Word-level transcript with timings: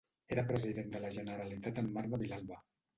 Era 0.35 0.45
President 0.47 0.89
de 0.97 1.03
la 1.05 1.13
Generalitat 1.19 1.85
en 1.85 1.95
Marc 2.01 2.15
de 2.17 2.25
Vilalba. 2.27 2.63